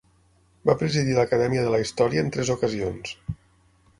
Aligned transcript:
Va 0.69 0.75
presidir 0.79 1.17
l'Acadèmia 1.17 1.67
de 1.67 1.75
la 1.75 1.83
Història 1.83 2.23
en 2.27 2.33
tres 2.37 2.51
ocasions. 2.57 3.13